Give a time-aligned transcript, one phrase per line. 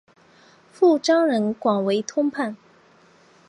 [0.73, 2.57] 父张仁广为通判。